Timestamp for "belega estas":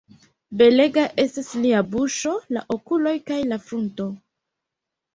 0.61-1.51